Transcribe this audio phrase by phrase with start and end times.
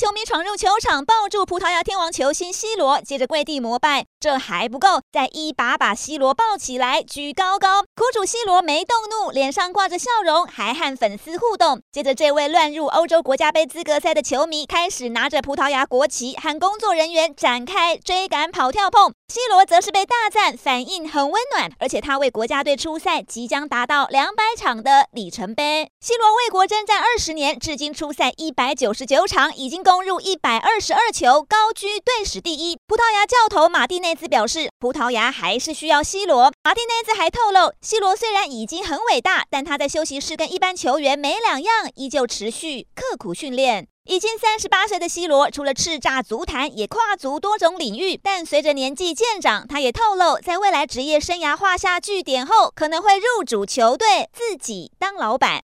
[0.00, 4.06] 球迷闯入球场，抱住葡萄牙天王球星 C 罗，接着跪地膜拜。
[4.18, 7.82] 这还不够，再一把把 C 罗抱起来，举高高。
[7.82, 11.82] 苦主 C 罗没动怒，脸上挂着笑容，还和粉丝互动。
[11.92, 19.12] 接着，这位乱入欧洲国家杯资格赛的球迷开始拿着葡萄牙国旗，和工作人员展开追赶、跑跳碰。
[19.28, 25.90] C 罗则是被大赞，反应很温暖，而且他为国家队出赛，即将达到两百场的里程碑。
[26.00, 32.78] C 罗为国征战二十年，至今出赛一百九十九场，已经够攻入一百二十二球，高居队史第一。
[32.86, 36.52] 葡萄牙教头马蒂内兹表示，葡萄牙还是需要 C 罗。
[36.62, 43.88] 马蒂内兹还透露，C 罗虽然已经很伟大，但他在休息室跟一般球员没两样，依旧持续刻苦训练。
[44.04, 48.16] 已经三十八岁的 C 罗，除了叱咤足坛，也跨足多种领域。
[48.16, 55.58] 但随着年纪渐长，他也透露，在未来职业生涯画下句点后，可能会入主球队，自己当老板。